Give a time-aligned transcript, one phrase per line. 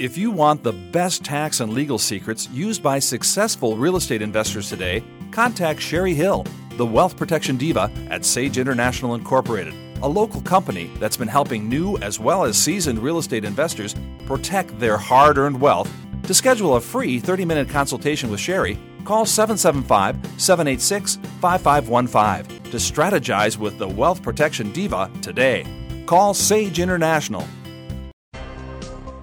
[0.00, 4.68] If you want the best tax and legal secrets used by successful real estate investors
[4.68, 9.72] today, contact Sherry Hill, the wealth protection diva at Sage International Incorporated,
[10.02, 13.94] a local company that's been helping new as well as seasoned real estate investors
[14.26, 15.88] protect their hard earned wealth.
[16.24, 23.56] To schedule a free 30 minute consultation with Sherry, call 775 786 5515 to strategize
[23.58, 25.64] with the wealth protection diva today.
[26.06, 27.46] Call Sage International.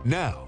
[0.06, 0.48] Now,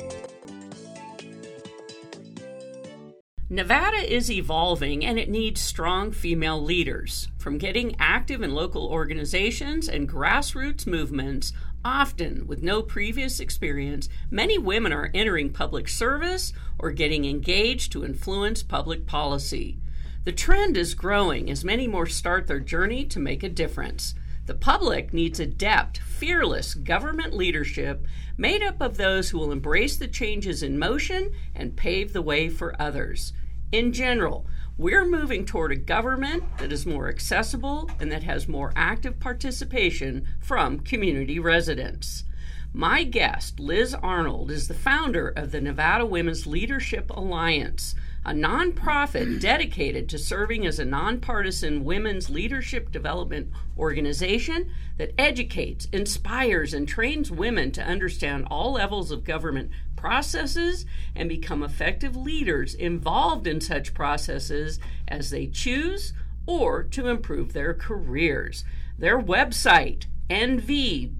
[3.51, 7.27] Nevada is evolving and it needs strong female leaders.
[7.37, 11.51] From getting active in local organizations and grassroots movements,
[11.83, 18.05] often with no previous experience, many women are entering public service or getting engaged to
[18.05, 19.79] influence public policy.
[20.23, 24.15] The trend is growing as many more start their journey to make a difference.
[24.45, 28.07] The public needs adept, fearless government leadership
[28.37, 32.47] made up of those who will embrace the changes in motion and pave the way
[32.47, 33.33] for others.
[33.71, 34.45] In general,
[34.77, 40.27] we're moving toward a government that is more accessible and that has more active participation
[40.41, 42.25] from community residents.
[42.73, 49.39] My guest, Liz Arnold, is the founder of the Nevada Women's Leadership Alliance, a nonprofit
[49.41, 57.31] dedicated to serving as a nonpartisan women's leadership development organization that educates, inspires, and trains
[57.31, 60.85] women to understand all levels of government processes
[61.15, 66.13] and become effective leaders involved in such processes as they choose
[66.45, 68.65] or to improve their careers.
[68.97, 71.15] Their website, nvwla.org.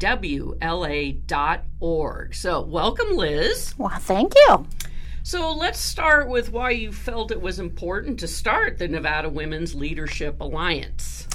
[2.35, 3.75] So, welcome, Liz.
[3.77, 4.67] Well, thank you.
[5.23, 9.75] So let's start with why you felt it was important to start the Nevada Women's
[9.75, 11.27] Leadership Alliance.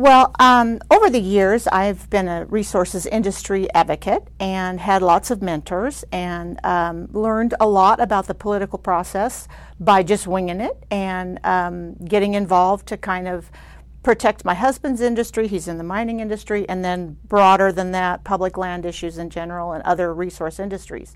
[0.00, 5.42] Well, um, over the years, I've been a resources industry advocate and had lots of
[5.42, 9.46] mentors and um, learned a lot about the political process
[9.78, 13.50] by just winging it and um, getting involved to kind of
[14.02, 15.46] protect my husband's industry.
[15.46, 19.72] He's in the mining industry, and then broader than that, public land issues in general
[19.72, 21.14] and other resource industries.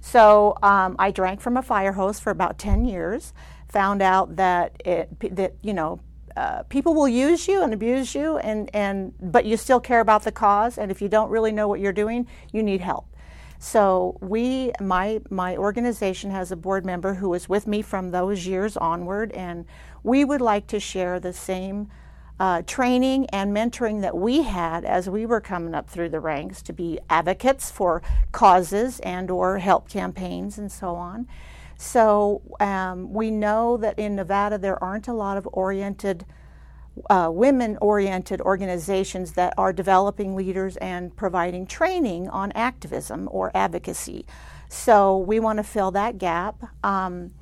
[0.00, 3.34] So um, I drank from a fire hose for about 10 years.
[3.72, 6.00] Found out that it, that you know
[6.36, 10.24] uh, people will use you and abuse you, and, and but you still care about
[10.24, 10.78] the cause.
[10.78, 13.06] And if you don't really know what you're doing, you need help.
[13.58, 18.44] So we, my my organization has a board member who was with me from those
[18.44, 19.66] years onward, and
[20.02, 21.88] we would like to share the same
[22.40, 26.60] uh, training and mentoring that we had as we were coming up through the ranks
[26.62, 31.28] to be advocates for causes and or help campaigns and so on.
[31.82, 36.24] So um, we know that in Nevada there aren't a lot of oriented,
[37.10, 44.24] uh, women-oriented organizations that are developing leaders and providing training on activism or advocacy.
[44.68, 46.62] So we want to fill that gap.
[46.84, 47.32] Um,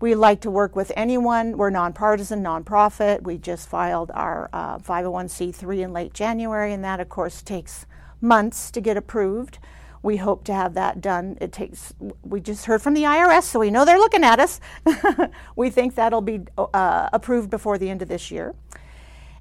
[0.00, 1.56] we like to work with anyone.
[1.56, 3.22] We're nonpartisan, nonprofit.
[3.22, 7.86] We just filed our uh, 501c3 in late January, and that, of course, takes
[8.20, 9.58] months to get approved.
[10.02, 11.38] We hope to have that done.
[11.40, 11.92] It takes,
[12.22, 14.60] we just heard from the IRS, so we know they're looking at us.
[15.56, 18.54] we think that'll be uh, approved before the end of this year.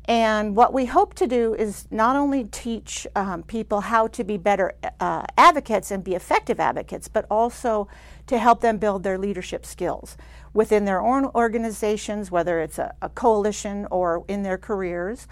[0.07, 4.37] And what we hope to do is not only teach um, people how to be
[4.37, 7.89] better uh, advocates and be effective advocates, but also
[8.27, 10.15] to help them build their leadership skills
[10.53, 15.27] within their own organizations, whether it's a, a coalition or in their careers,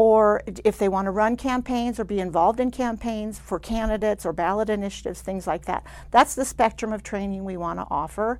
[0.00, 4.32] or if they want to run campaigns or be involved in campaigns for candidates or
[4.32, 5.84] ballot initiatives, things like that.
[6.10, 8.38] That's the spectrum of training we want to offer.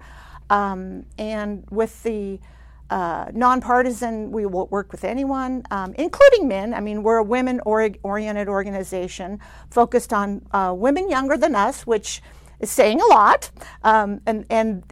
[0.49, 2.40] Um, and with the
[2.88, 6.73] uh, nonpartisan, we will work with anyone, um, including men.
[6.73, 9.38] I mean, we're a women oriented organization
[9.69, 12.23] focused on uh, women younger than us, which
[12.61, 13.50] is saying a lot.
[13.84, 14.82] Um, and, and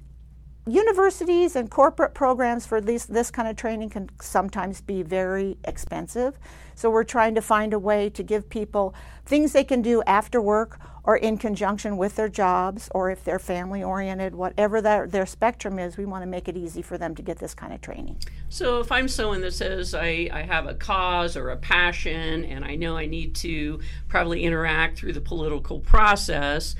[0.68, 6.38] universities and corporate programs for this, this kind of training can sometimes be very expensive.
[6.74, 8.94] So we're trying to find a way to give people
[9.26, 13.38] things they can do after work or in conjunction with their jobs or if they're
[13.38, 17.14] family oriented, whatever their, their spectrum is, we want to make it easy for them
[17.14, 18.16] to get this kind of training.
[18.48, 22.64] So if I'm someone that says I, I have a cause or a passion and
[22.64, 26.76] I know I need to probably interact through the political process,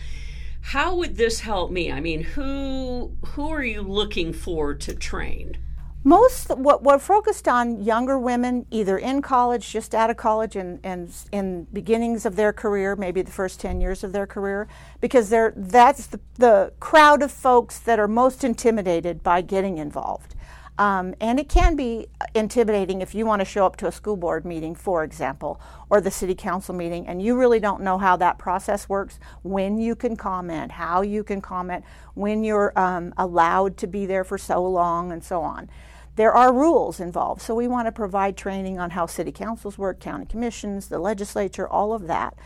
[0.60, 1.90] how would this help me?
[1.90, 5.56] I mean, who who are you looking for to train?
[6.04, 10.78] Most what we're focused on younger women, either in college, just out of college, and,
[10.84, 14.68] and in beginnings of their career, maybe the first ten years of their career,
[15.00, 20.34] because they're that's the, the crowd of folks that are most intimidated by getting involved.
[20.78, 24.16] Um, and it can be intimidating if you want to show up to a school
[24.16, 25.60] board meeting, for example,
[25.90, 29.76] or the city council meeting, and you really don't know how that process works, when
[29.76, 31.84] you can comment, how you can comment,
[32.14, 35.68] when you're um, allowed to be there for so long, and so on.
[36.14, 39.98] There are rules involved, so we want to provide training on how city councils work,
[39.98, 42.36] county commissions, the legislature, all of that.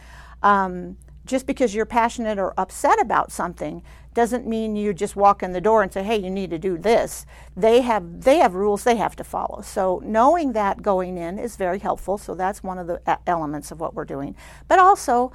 [0.42, 3.82] Um, just because you're passionate or upset about something
[4.14, 6.76] doesn't mean you just walk in the door and say, "Hey, you need to do
[6.76, 7.24] this."
[7.56, 9.62] They have they have rules they have to follow.
[9.62, 12.18] So knowing that going in is very helpful.
[12.18, 14.34] So that's one of the elements of what we're doing.
[14.68, 15.32] But also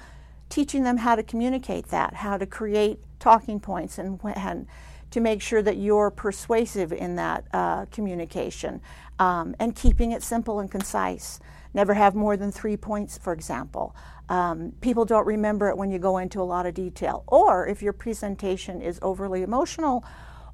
[0.50, 4.68] teaching them how to communicate that, how to create talking points, and, and
[5.12, 8.81] to make sure that you're persuasive in that uh, communication,
[9.19, 11.40] um, and keeping it simple and concise.
[11.74, 13.95] Never have more than three points, for example.
[14.30, 17.24] Um, people don't remember it when you go into a lot of detail.
[17.28, 20.04] Or if your presentation is overly emotional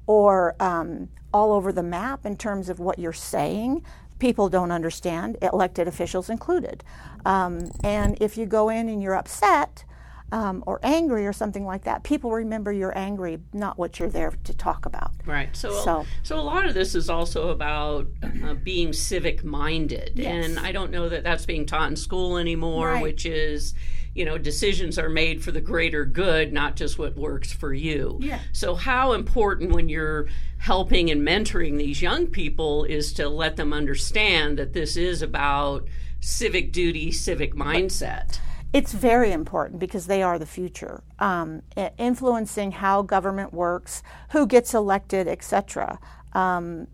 [0.06, 3.84] or um, all over the map in terms of what you're saying,
[4.18, 6.84] people don't understand, elected officials included.
[7.24, 9.84] Um, and if you go in and you're upset,
[10.32, 14.32] um, or angry or something like that, people remember you're angry, not what you're there
[14.44, 15.12] to talk about.
[15.26, 15.54] Right.
[15.56, 20.46] So, so, so a lot of this is also about uh, being civic minded, yes.
[20.46, 23.02] and I don't know that that's being taught in school anymore, right.
[23.02, 23.74] which is.
[24.16, 28.18] You know, decisions are made for the greater good, not just what works for you.
[28.20, 28.38] Yeah.
[28.52, 30.28] So, how important when you're
[30.58, 35.88] helping and mentoring these young people is to let them understand that this is about
[36.20, 38.28] civic duty, civic mindset.
[38.28, 38.40] But,
[38.74, 41.62] it's very important because they are the future, um,
[41.96, 46.00] influencing how government works, who gets elected, etc.
[46.32, 46.88] Um,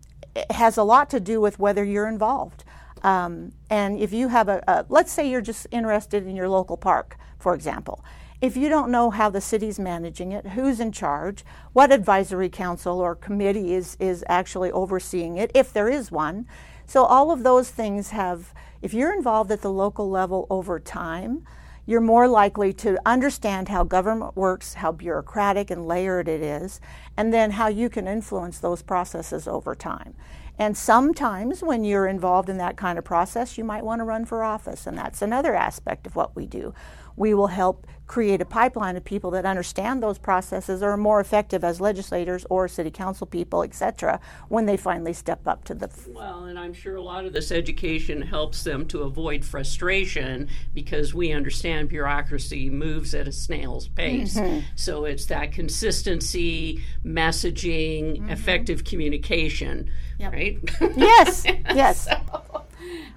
[0.51, 2.63] has a lot to do with whether you're involved.
[3.01, 6.77] Um, and if you have a, a, let's say you're just interested in your local
[6.77, 8.05] park, for example.
[8.41, 11.43] If you don't know how the city's managing it, who's in charge,
[11.73, 16.45] what advisory council or committee is, is actually overseeing it, if there is one.
[16.85, 21.47] So, all of those things have, if you're involved at the local level over time,
[21.85, 26.79] you're more likely to understand how government works, how bureaucratic and layered it is,
[27.17, 30.15] and then how you can influence those processes over time.
[30.57, 34.25] And sometimes when you're involved in that kind of process, you might want to run
[34.25, 36.73] for office, and that's another aspect of what we do
[37.15, 41.21] we will help create a pipeline of people that understand those processes or are more
[41.21, 44.19] effective as legislators or city council people, et cetera,
[44.49, 45.85] when they finally step up to the.
[45.85, 50.49] F- well, and I'm sure a lot of this education helps them to avoid frustration
[50.73, 54.37] because we understand bureaucracy moves at a snail's pace.
[54.37, 54.65] Mm-hmm.
[54.75, 58.29] So it's that consistency, messaging, mm-hmm.
[58.29, 60.33] effective communication, yep.
[60.33, 60.59] right?
[60.97, 62.09] Yes, yes.
[62.09, 62.65] so,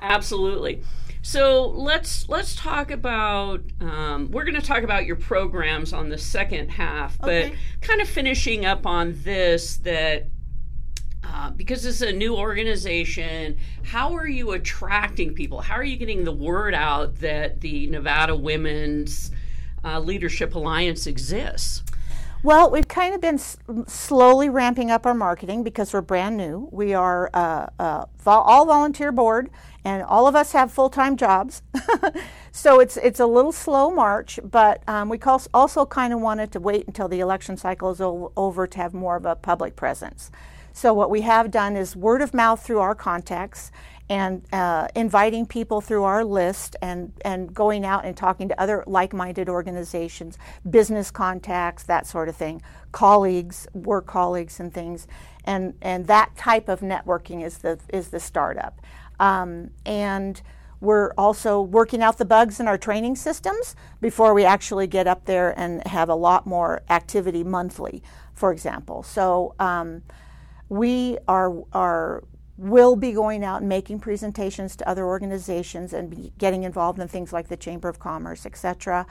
[0.01, 0.85] absolutely.
[1.25, 3.63] So let's let's talk about.
[3.81, 7.57] Um, we're going to talk about your programs on the second half, but okay.
[7.81, 10.29] kind of finishing up on this that.
[11.27, 15.63] Uh, because this is a new organization, how are you attracting people?
[15.63, 19.31] How are you getting the word out that the Nevada Women's
[19.83, 21.83] uh, Leadership Alliance exists?
[22.45, 23.57] Well, we've kind of been s-
[23.87, 26.69] slowly ramping up our marketing because we're brand new.
[26.71, 29.49] We are uh, uh, all volunteer board,
[29.83, 31.63] and all of us have full time jobs.
[32.53, 35.19] so it's it's a little slow march, but um, we
[35.55, 38.93] also kind of wanted to wait until the election cycle is o- over to have
[38.93, 40.31] more of a public presence.
[40.77, 43.71] So what we have done is word of mouth through our contacts
[44.11, 48.83] and uh, inviting people through our list and, and going out and talking to other
[48.89, 50.37] like-minded organizations,
[50.69, 55.07] business contacts, that sort of thing, colleagues, work colleagues and things.
[55.45, 58.81] And, and that type of networking is the, is the startup.
[59.21, 60.43] Um, and
[60.81, 65.25] we're also working out the bugs in our training systems before we actually get up
[65.25, 68.03] there and have a lot more activity monthly,
[68.35, 69.05] for example.
[69.05, 70.03] So um,
[70.69, 72.25] we are, are
[72.57, 77.33] will be going out and making presentations to other organizations and getting involved in things
[77.33, 79.07] like the Chamber of Commerce, etc.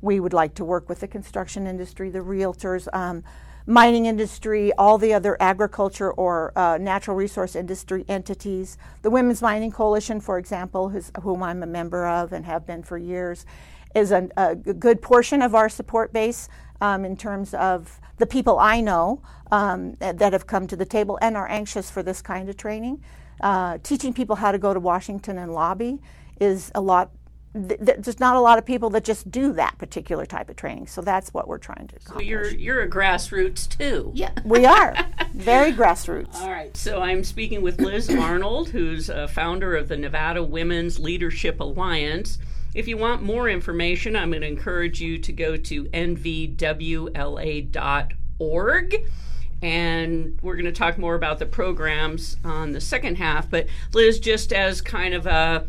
[0.00, 3.22] We would like to work with the construction industry, the realtors, um,
[3.66, 8.78] mining industry, all the other agriculture or uh, natural resource industry entities.
[9.02, 10.88] The Women's Mining Coalition, for example,
[11.22, 13.44] whom I'm a member of and have been for years,
[13.94, 16.48] is a, a good portion of our support base
[16.80, 21.18] um, in terms of the people I know um, that have come to the table
[21.22, 23.02] and are anxious for this kind of training.
[23.40, 26.00] Uh, teaching people how to go to Washington and lobby
[26.40, 27.10] is a lot
[27.54, 30.86] th- there's not a lot of people that just do that particular type of training.
[30.86, 32.26] So that's what we're trying to accomplish.
[32.26, 34.12] So you're you're a grassroots too.
[34.14, 34.94] Yeah, we are
[35.32, 36.34] very grassroots.
[36.36, 36.76] All right.
[36.76, 42.38] So I'm speaking with Liz Arnold, who's a founder of the Nevada Women's Leadership Alliance.
[42.78, 46.54] If you want more information, I'm going to encourage you to go to nvwla.org.
[49.60, 53.50] And we're going to talk more about the programs on the second half.
[53.50, 55.66] But Liz, just as kind of a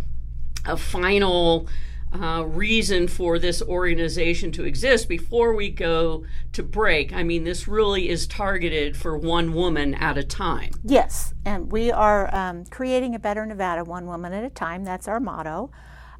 [0.67, 1.67] a final
[2.13, 7.11] uh, reason for this organization to exist before we go to break.
[7.11, 10.73] I mean, this really is targeted for one woman at a time.
[10.83, 14.83] Yes, and we are um, creating a better Nevada one woman at a time.
[14.83, 15.71] That's our motto.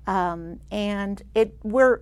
[0.10, 2.02] Um, and it we're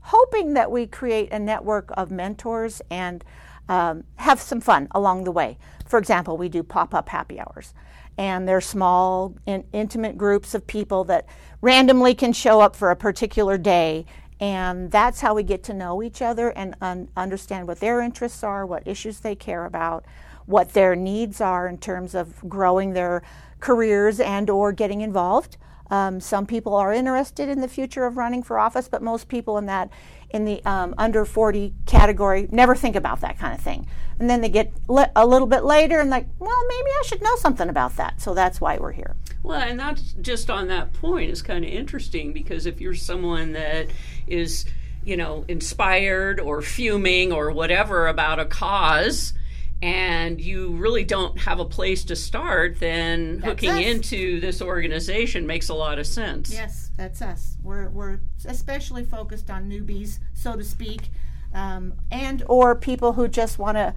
[0.00, 3.24] hoping that we create a network of mentors and
[3.68, 5.56] um, have some fun along the way.
[5.86, 7.74] For example, we do pop up happy hours,
[8.16, 11.26] and they're small, in, intimate groups of people that
[11.60, 14.04] randomly can show up for a particular day.
[14.40, 18.42] And that's how we get to know each other and un- understand what their interests
[18.42, 20.04] are, what issues they care about,
[20.46, 23.22] what their needs are in terms of growing their
[23.60, 25.56] careers and or getting involved.
[25.90, 29.58] Um, some people are interested in the future of running for office, but most people
[29.58, 29.90] in that
[30.30, 33.86] in the um, under 40 category never think about that kind of thing.
[34.18, 37.36] And then they get a little bit later and like, well, maybe I should know
[37.36, 38.20] something about that.
[38.20, 39.16] So that's why we're here.
[39.42, 43.52] Well, and that's just on that point is kind of interesting because if you're someone
[43.52, 43.86] that
[44.26, 44.64] is,
[45.04, 49.32] you know, inspired or fuming or whatever about a cause,
[49.80, 53.80] and you really don't have a place to start, then That's hooking us.
[53.80, 56.52] into this organization makes a lot of sense.
[56.52, 57.56] Yes, that's us.
[57.62, 61.10] We're, we're especially focused on newbies, so to speak,
[61.54, 63.94] um, and or people who just want to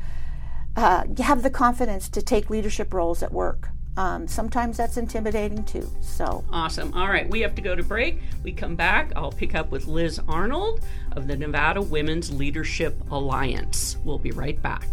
[0.75, 3.69] uh, have the confidence to take leadership roles at work.
[3.97, 5.89] Um, sometimes that's intimidating too.
[5.99, 6.93] So Awesome.
[6.93, 8.21] All right, we have to go to break.
[8.41, 9.11] We come back.
[9.17, 10.81] I'll pick up with Liz Arnold
[11.13, 13.97] of the Nevada Women's Leadership Alliance.
[14.05, 14.87] We'll be right back.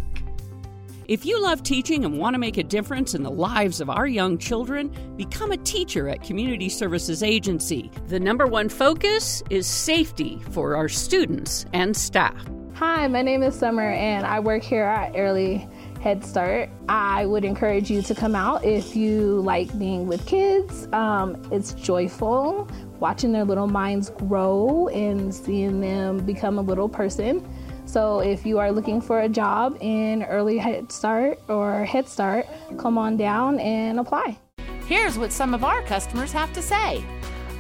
[1.09, 4.07] If you love teaching and want to make a difference in the lives of our
[4.07, 7.91] young children, become a teacher at Community Services Agency.
[8.09, 12.37] The number one focus is safety for our students and staff.
[12.75, 15.67] Hi, my name is Summer and I work here at Early
[16.03, 16.69] Head Start.
[16.91, 20.89] I would encourage you to come out if you like being with kids.
[20.93, 22.69] Um, it's joyful
[23.01, 27.49] watching their little minds grow and seeing them become a little person.
[27.89, 32.47] So if you are looking for a job in Early Head Start or Head Start,
[32.77, 34.39] come on down and apply.
[34.87, 37.03] Here's what some of our customers have to say.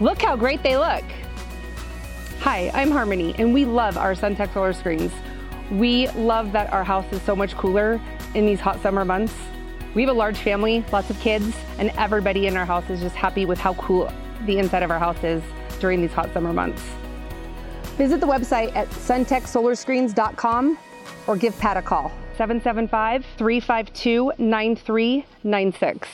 [0.00, 1.04] Look how great they look.
[2.40, 5.12] Hi, I'm Harmony, and we love our SunTech solar screens.
[5.70, 7.98] We love that our house is so much cooler
[8.34, 9.34] in these hot summer months.
[9.94, 13.16] We have a large family, lots of kids, and everybody in our house is just
[13.16, 14.12] happy with how cool
[14.44, 15.42] the inside of our house is
[15.80, 16.82] during these hot summer months.
[17.98, 20.78] Visit the website at suntechsolarscreens.com
[21.26, 26.08] or give Pat a call 775 352 9396.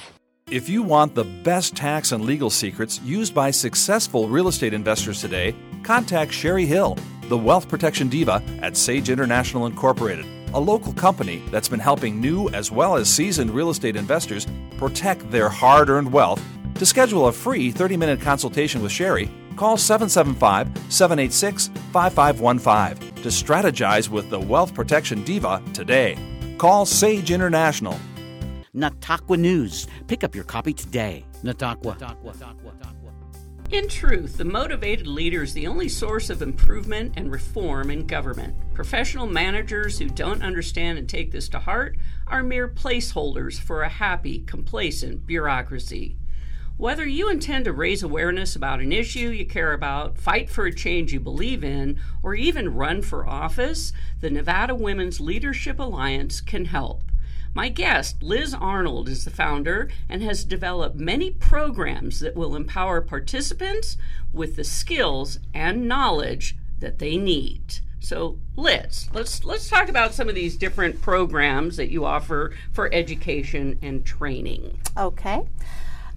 [0.50, 5.20] If you want the best tax and legal secrets used by successful real estate investors
[5.20, 6.96] today, contact Sherry Hill,
[7.28, 12.48] the wealth protection diva at Sage International Incorporated, a local company that's been helping new
[12.50, 14.46] as well as seasoned real estate investors
[14.78, 16.42] protect their hard earned wealth.
[16.76, 24.08] To schedule a free 30 minute consultation with Sherry, call 775 786 5515 to strategize
[24.08, 26.16] with the wealth protection diva today.
[26.58, 27.98] Call Sage International
[28.74, 29.86] Nataqua News.
[30.08, 31.24] Pick up your copy today.
[31.42, 31.96] Nataqua.
[33.70, 38.54] In truth, the motivated leader is the only source of improvement and reform in government.
[38.74, 41.96] Professional managers who don't understand and take this to heart
[42.26, 46.16] are mere placeholders for a happy, complacent bureaucracy.
[46.76, 50.74] Whether you intend to raise awareness about an issue you care about, fight for a
[50.74, 56.64] change you believe in, or even run for office, the Nevada Women's Leadership Alliance can
[56.64, 57.02] help.
[57.54, 63.00] My guest, Liz Arnold, is the founder and has developed many programs that will empower
[63.00, 63.96] participants
[64.32, 67.78] with the skills and knowledge that they need.
[68.00, 72.92] So, Liz, let's let's talk about some of these different programs that you offer for
[72.92, 74.80] education and training.
[74.98, 75.44] Okay.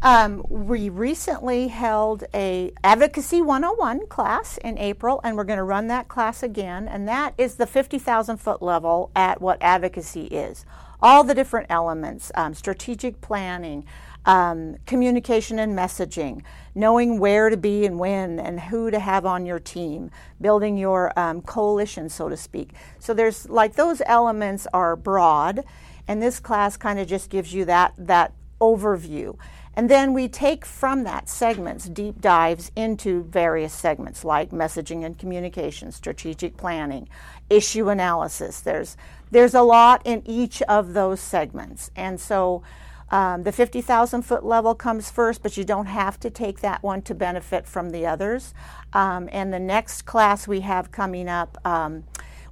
[0.02, 5.88] Um, we recently held a Advocacy 101 class in April, and we're going to run
[5.88, 6.88] that class again.
[6.88, 10.66] And that is the 50,000 foot level at what advocacy is.
[11.02, 13.86] All the different elements, um, strategic planning,
[14.26, 16.44] um, communication and messaging,
[16.76, 21.18] knowing where to be and when, and who to have on your team, building your
[21.18, 22.72] um, coalition, so to speak.
[23.00, 25.64] So there's like those elements are broad,
[26.08, 29.38] and this class kind of just gives you that that overview.
[29.78, 35.16] And then we take from that segments, deep dives into various segments like messaging and
[35.16, 37.08] communication, strategic planning,
[37.48, 38.60] issue analysis.
[38.60, 38.98] There's
[39.30, 41.92] there's a lot in each of those segments.
[41.96, 42.64] And so
[43.12, 47.04] um, the 50,000 foot level comes first, but you don't have to take that one
[47.04, 48.56] to benefit from the others.
[48.94, 52.04] Um, and the next class we have coming up, um,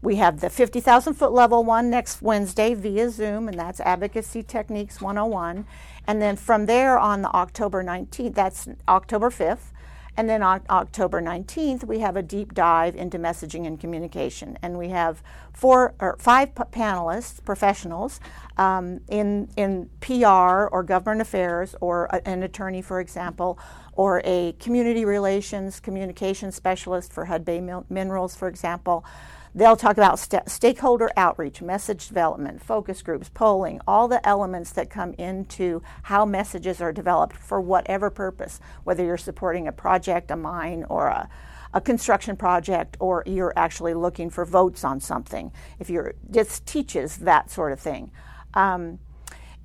[0.05, 5.01] we have the 50,000 foot level one next Wednesday via Zoom, and that's Advocacy Techniques
[5.01, 5.65] 101.
[6.05, 9.71] And then from there on the October 19th, that's October 5th,
[10.15, 14.57] and then on October 19th, we have a deep dive into messaging and communication.
[14.61, 15.21] And we have
[15.51, 18.21] four or five p- panelists, professionals,
[18.57, 23.59] um, in, in PR or government affairs, or a, an attorney, for example,
[23.93, 29.03] or a community relations communication specialist for Hud Hudbay Minerals, for example.
[29.57, 34.89] They'll talk about st- stakeholder outreach, message development, focus groups, polling, all the elements that
[34.89, 40.35] come into how messages are developed for whatever purpose, whether you're supporting a project, a
[40.35, 41.29] mine, or a,
[41.73, 45.53] a construction project, or you're actually looking for votes on something.
[45.79, 48.11] If you're, this teaches that sort of thing.
[48.55, 48.99] Um,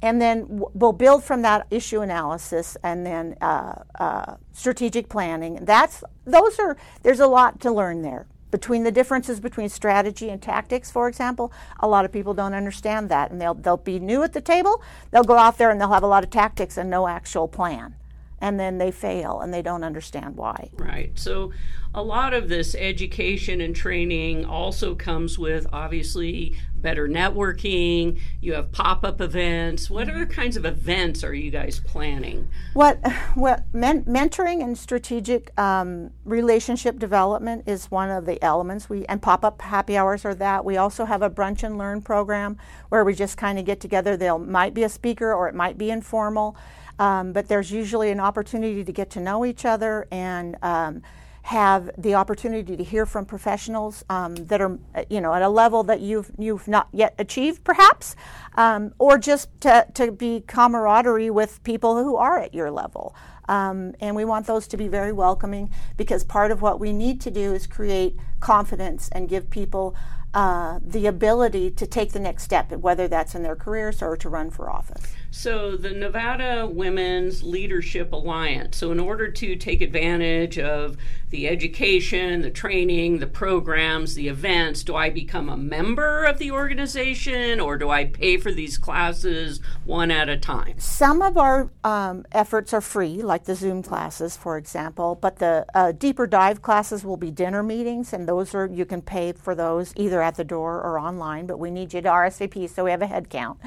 [0.02, 5.58] and then we'll build from that issue analysis and then uh, uh, strategic planning.
[5.62, 10.40] That's those are there's a lot to learn there between the differences between strategy and
[10.40, 14.22] tactics, for example, a lot of people don't understand that, and they'll they'll be new
[14.22, 14.82] at the table.
[15.10, 17.94] They'll go out there and they'll have a lot of tactics and no actual plan,
[18.40, 20.70] and then they fail and they don't understand why.
[20.74, 21.12] Right.
[21.18, 21.52] So,
[21.92, 28.18] a lot of this education and training also comes with obviously better networking.
[28.40, 29.90] You have pop up events.
[29.90, 32.48] What other kinds of events are you guys planning?
[32.74, 33.00] What,
[33.34, 38.88] what men- mentoring and strategic um, relationship development is one of the elements.
[38.88, 40.64] We and pop up happy hours are that.
[40.64, 42.56] We also have a brunch and learn program
[42.88, 44.16] where we just kind of get together.
[44.16, 46.56] There might be a speaker or it might be informal,
[47.00, 50.56] um, but there's usually an opportunity to get to know each other and.
[50.62, 51.02] Um,
[51.42, 54.78] have the opportunity to hear from professionals um, that are,
[55.08, 58.14] you know, at a level that you've you've not yet achieved, perhaps,
[58.54, 63.14] um, or just to, to be camaraderie with people who are at your level.
[63.48, 67.20] Um, and we want those to be very welcoming because part of what we need
[67.22, 69.96] to do is create confidence and give people
[70.32, 74.28] uh, the ability to take the next step, whether that's in their careers or to
[74.28, 75.02] run for office.
[75.32, 78.76] So, the Nevada Women's Leadership Alliance.
[78.76, 80.96] So, in order to take advantage of
[81.30, 86.50] the education, the training, the programs, the events, do I become a member of the
[86.50, 90.74] organization or do I pay for these classes one at a time?
[90.80, 95.64] Some of our um, efforts are free, like the Zoom classes, for example, but the
[95.74, 99.54] uh, deeper dive classes will be dinner meetings, and those are you can pay for
[99.54, 102.90] those either at the door or online, but we need you to RSVP so we
[102.90, 103.60] have a head count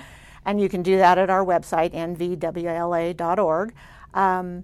[0.45, 3.73] and you can do that at our website, nvwla.org.
[4.13, 4.63] Um,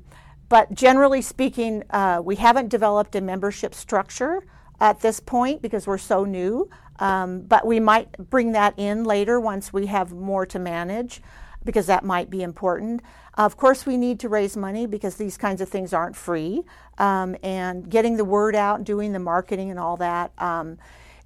[0.50, 4.44] but generally speaking, uh, we haven't developed a membership structure
[4.80, 6.70] at this point because we're so new.
[7.00, 11.22] Um, but we might bring that in later once we have more to manage
[11.64, 13.02] because that might be important.
[13.36, 16.64] Of course, we need to raise money because these kinds of things aren't free.
[16.98, 20.78] Um, and getting the word out, doing the marketing and all that um,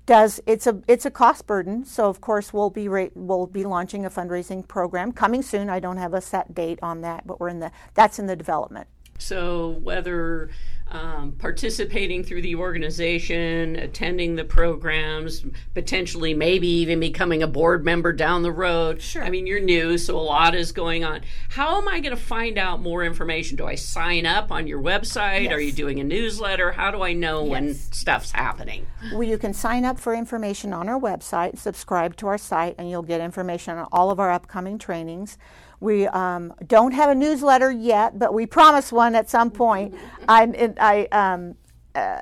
[0.06, 1.86] does it's a it's a cost burden.
[1.86, 5.70] So of course we'll be ra- we'll be launching a fundraising program coming soon.
[5.70, 8.36] I don't have a set date on that, but we're in the that's in the
[8.36, 8.88] development.
[9.18, 10.50] So whether
[10.94, 18.14] um, participating through the organization, attending the programs, potentially maybe even becoming a board member
[18.14, 19.02] down the road.
[19.02, 19.24] Sure.
[19.24, 21.22] I mean, you're new, so a lot is going on.
[21.50, 23.58] How am I going to find out more information?
[23.58, 25.46] Do I sign up on your website?
[25.46, 25.54] Yes.
[25.54, 26.72] Are you doing a newsletter?
[26.72, 27.50] How do I know yes.
[27.50, 28.86] when stuff's happening?
[29.12, 32.88] Well, you can sign up for information on our website, subscribe to our site, and
[32.88, 35.40] you'll get information on all of our upcoming trainings.
[35.84, 39.94] We um, don't have a newsletter yet, but we promise one at some point.
[40.30, 41.56] I'm, I, um,
[41.94, 42.22] uh,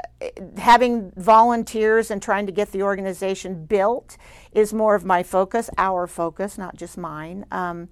[0.57, 4.17] having volunteers and trying to get the organization built
[4.51, 7.87] is more of my focus, our focus, not just mine, um,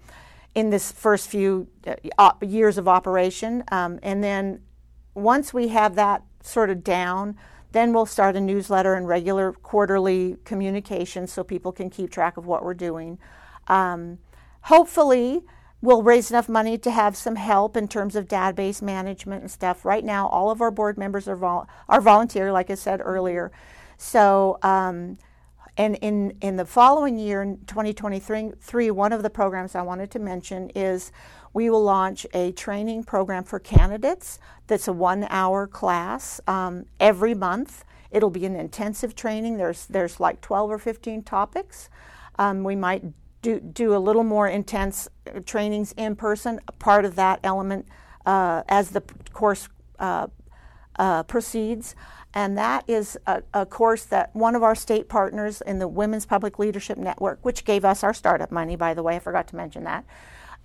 [0.55, 1.67] in this first few
[2.17, 3.63] uh, years of operation.
[3.71, 4.61] Um, and then
[5.13, 7.37] once we have that sort of down,
[7.73, 12.47] then we'll start a newsletter and regular quarterly communication so people can keep track of
[12.47, 13.19] what we're doing.
[13.67, 14.17] Um,
[14.61, 15.43] hopefully,
[15.81, 19.85] We'll raise enough money to have some help in terms of database management and stuff.
[19.85, 23.51] Right now, all of our board members are, vol- are volunteer, like I said earlier.
[23.97, 25.17] So, um,
[25.77, 30.19] and in, in the following year, in 2023, one of the programs I wanted to
[30.19, 31.13] mention is
[31.53, 37.33] we will launch a training program for candidates that's a one hour class um, every
[37.33, 37.85] month.
[38.11, 39.55] It'll be an intensive training.
[39.55, 41.89] There's, there's like 12 or 15 topics.
[42.37, 43.03] Um, we might
[43.41, 47.87] do, do a little more intense uh, trainings in person, part of that element
[48.25, 49.01] uh, as the
[49.33, 50.27] course uh,
[50.97, 51.95] uh, proceeds.
[52.33, 56.27] And that is a, a, course that one of our state partners in the Women's
[56.27, 59.55] Public Leadership Network, which gave us our startup money, by the way, I forgot to
[59.55, 60.05] mention that.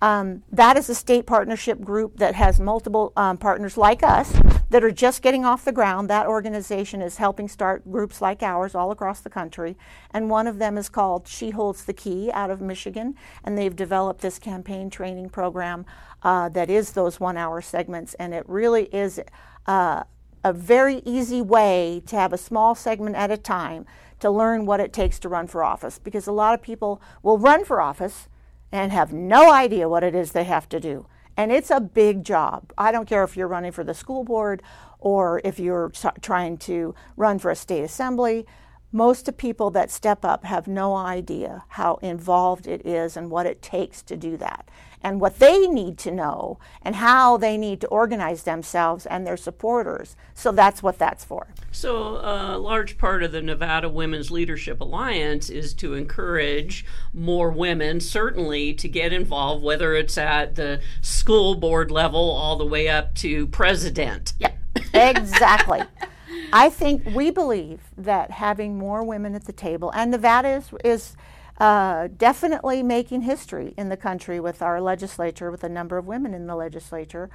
[0.01, 4.33] Um, that is a state partnership group that has multiple um, partners like us
[4.69, 6.09] that are just getting off the ground.
[6.09, 9.77] That organization is helping start groups like ours all across the country.
[10.11, 13.15] And one of them is called She Holds the Key out of Michigan.
[13.43, 15.85] And they've developed this campaign training program
[16.23, 18.15] uh, that is those one hour segments.
[18.15, 19.21] And it really is
[19.65, 20.03] uh,
[20.43, 23.85] a very easy way to have a small segment at a time
[24.19, 25.99] to learn what it takes to run for office.
[25.99, 28.27] Because a lot of people will run for office
[28.71, 31.07] and have no idea what it is they have to do.
[31.37, 32.71] And it's a big job.
[32.77, 34.61] I don't care if you're running for the school board
[34.99, 38.45] or if you're trying to run for a state assembly.
[38.91, 43.45] Most of people that step up have no idea how involved it is and what
[43.45, 44.69] it takes to do that
[45.05, 49.37] and what they need to know and how they need to organize themselves and their
[49.37, 50.15] supporters.
[50.33, 51.45] So that's what that's for.
[51.71, 57.99] So, a large part of the Nevada Women's Leadership Alliance is to encourage more women,
[57.99, 63.13] certainly, to get involved, whether it's at the school board level all the way up
[63.15, 64.33] to president.
[64.39, 64.57] Yep,
[64.95, 65.83] exactly.
[66.51, 71.15] I think we believe that having more women at the table, and Nevada is, is
[71.59, 76.33] uh, definitely making history in the country with our legislature, with a number of women
[76.33, 77.29] in the legislature.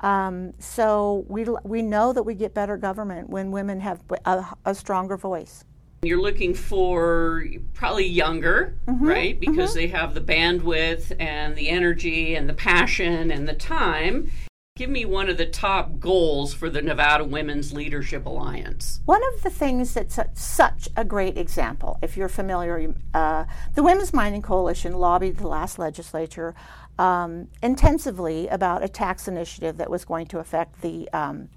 [0.00, 4.74] Um, so we, we know that we get better government when women have a, a
[4.74, 5.64] stronger voice.
[6.02, 9.40] You're looking for probably younger, mm-hmm, right?
[9.40, 9.78] Because mm-hmm.
[9.78, 14.30] they have the bandwidth and the energy and the passion and the time.
[14.76, 19.00] Give me one of the top goals for the Nevada Women's Leadership Alliance.
[19.06, 23.82] One of the things that's a, such a great example, if you're familiar, uh, the
[23.82, 26.54] Women's Mining Coalition lobbied the last legislature
[26.98, 31.48] um, intensively about a tax initiative that was going to affect the um,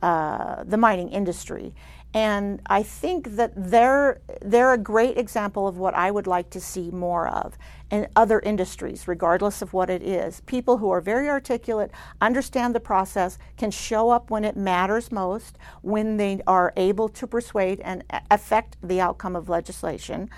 [0.00, 1.74] uh, the mining industry.
[2.14, 6.60] And I think that they're, they're a great example of what I would like to
[6.60, 7.56] see more of
[7.90, 10.40] in other industries, regardless of what it is.
[10.42, 15.56] People who are very articulate, understand the process, can show up when it matters most,
[15.80, 20.28] when they are able to persuade and affect the outcome of legislation.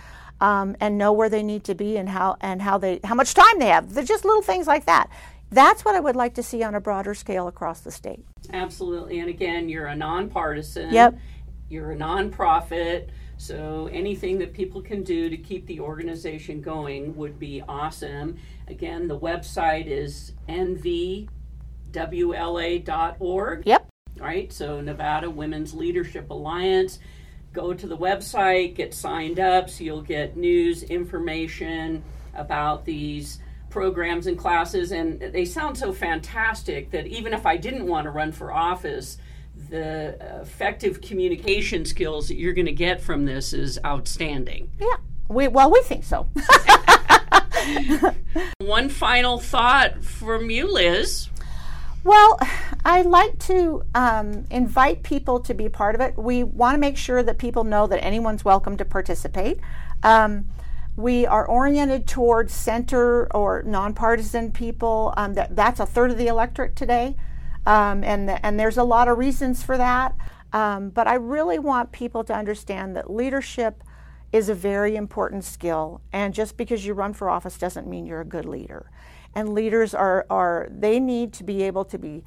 [0.41, 3.35] Um, and know where they need to be and how and how they how much
[3.35, 3.95] time they have.
[3.95, 5.09] They're just little things like that.
[5.51, 8.25] That's what I would like to see on a broader scale across the state.
[8.53, 9.21] Absolutely.
[9.21, 10.93] And again, you're a nonpartisan.
[10.93, 11.17] Yep
[11.75, 17.39] you're a nonprofit, so anything that people can do to keep the organization going would
[17.39, 18.37] be awesome.
[18.69, 21.27] Again, the website is nvwla.org.
[23.67, 23.89] Yep.
[24.17, 27.01] Right, so Nevada Women's Leadership Alliance.
[27.53, 34.29] Go to the website, get signed up, so you'll get news, information about these programs
[34.29, 34.93] and classes.
[34.93, 39.19] And they sound so fantastic that even if I didn't want to run for office,
[39.75, 44.71] the effective communication skills that you're going to get from this is outstanding.
[44.79, 44.87] Yeah.
[45.29, 46.29] We, well, we think so.
[48.59, 51.29] One final thought from you, Liz.
[52.05, 52.39] Well,
[52.85, 56.17] I'd like to um, invite people to be part of it.
[56.17, 59.59] We want to make sure that people know that anyone's welcome to participate.
[60.05, 60.45] Um,
[60.95, 65.15] we are oriented towards center or nonpartisan people.
[65.17, 67.17] Um, that, that's a third of the electorate today.
[67.67, 70.15] Um, and, the, and there's a lot of reasons for that.
[70.53, 73.83] Um, but I really want people to understand that leadership
[74.33, 76.01] is a very important skill.
[76.13, 78.91] And just because you run for office doesn't mean you're a good leader.
[79.35, 82.25] And leaders are, are they need to be able to be,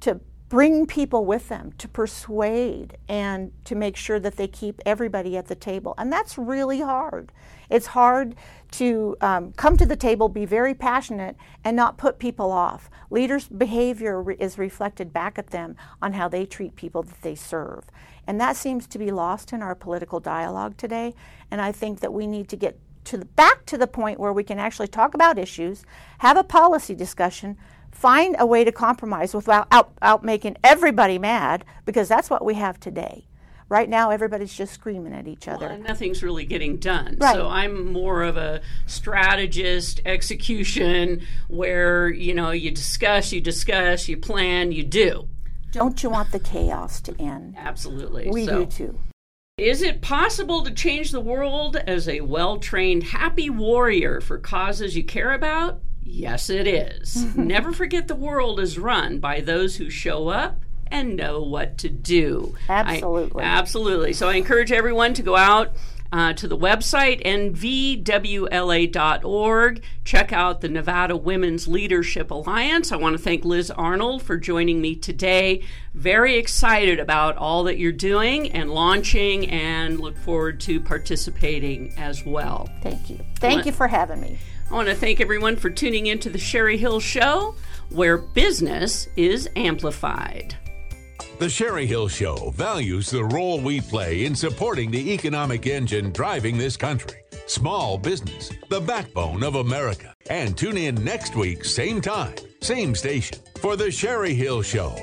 [0.00, 5.36] to bring people with them, to persuade, and to make sure that they keep everybody
[5.36, 5.94] at the table.
[5.98, 7.32] And that's really hard.
[7.70, 8.34] It's hard
[8.72, 12.90] to um, come to the table, be very passionate, and not put people off.
[13.10, 17.34] Leaders' behavior re- is reflected back at them on how they treat people that they
[17.34, 17.84] serve.
[18.26, 21.14] And that seems to be lost in our political dialogue today.
[21.50, 24.32] And I think that we need to get to the, back to the point where
[24.32, 25.84] we can actually talk about issues,
[26.18, 27.56] have a policy discussion,
[27.92, 32.54] find a way to compromise without out, out making everybody mad, because that's what we
[32.54, 33.26] have today.
[33.68, 35.66] Right now, everybody's just screaming at each other.
[35.66, 37.16] Well, nothing's really getting done.
[37.18, 37.34] Right.
[37.34, 44.18] So I'm more of a strategist, execution, where you know you discuss, you discuss, you
[44.18, 45.28] plan, you do.
[45.72, 47.54] Don't you want the chaos to end?
[47.58, 48.30] Absolutely.
[48.30, 48.64] We so.
[48.64, 48.98] do too.
[49.58, 54.96] Is it possible to change the world as a well trained, happy warrior for causes
[54.96, 55.80] you care about?
[56.02, 57.24] Yes, it is.
[57.36, 61.88] Never forget the world is run by those who show up and know what to
[61.88, 62.54] do.
[62.68, 63.42] Absolutely.
[63.42, 64.12] I, absolutely.
[64.12, 65.76] So I encourage everyone to go out
[66.12, 68.02] uh, to the website nvwla.org.
[70.04, 72.92] Check out the Nevada Women's Leadership Alliance.
[72.92, 75.62] I want to thank Liz Arnold for joining me today.
[75.94, 82.24] Very excited about all that you're doing and launching, and look forward to participating as
[82.24, 82.70] well.
[82.82, 83.20] Thank you.
[83.36, 84.38] Thank you for having me.
[84.70, 87.54] I want to thank everyone for tuning into the Sherry Hill Show,
[87.90, 90.56] where business is amplified.
[91.38, 96.56] The Sherry Hill Show values the role we play in supporting the economic engine driving
[96.56, 97.18] this country.
[97.44, 100.14] Small business, the backbone of America.
[100.30, 104.96] And tune in next week, same time, same station, for The Sherry Hill Show.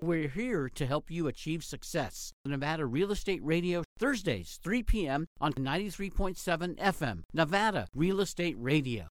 [0.00, 2.32] We're here to help you achieve success.
[2.44, 5.26] The Nevada Real Estate Radio, Thursdays, 3 p.m.
[5.40, 9.08] on 93.7 FM, Nevada Real Estate Radio.